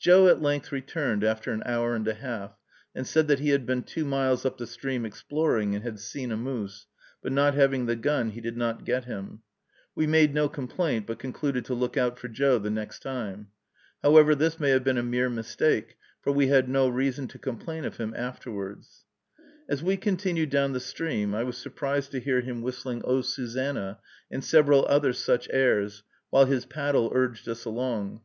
[0.00, 2.58] Joe at length returned, after an hour and a half,
[2.92, 6.32] and said that he had been two miles up the stream exploring, and had seen
[6.32, 6.88] a moose,
[7.22, 9.42] but, not having the gun, he did not get him.
[9.94, 13.50] We made no complaint, but concluded to look out for Joe the next time.
[14.02, 17.84] However, this may have been a mere mistake, for we had no reason to complain
[17.84, 19.04] of him afterwards.
[19.68, 24.00] As we continued down the stream, I was surprised to hear him whistling "O Susanna"
[24.32, 28.22] and several other such airs, while his paddle urged us along.